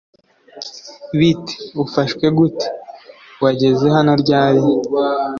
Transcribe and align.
bite 1.17 1.51
ufashwe 1.83 2.25
gute 2.37 2.67
wageze 3.43 3.85
hano 3.95 4.13
ryari? 4.21 4.61